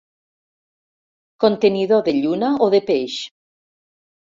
Contenidor 1.43 2.01
de 2.09 2.15
lluna 2.23 2.51
o 2.69 2.73
de 2.77 2.83
peix. 2.91 3.21